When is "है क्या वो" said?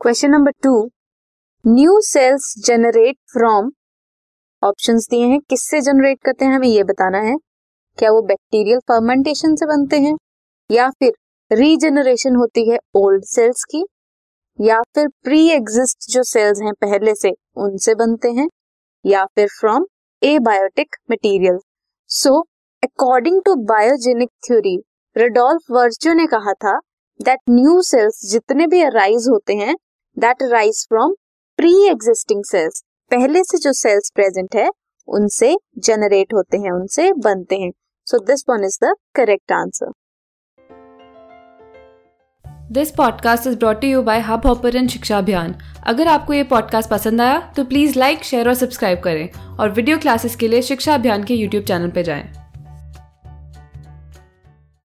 7.18-8.20